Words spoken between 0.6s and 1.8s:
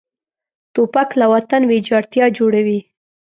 توپک له وطن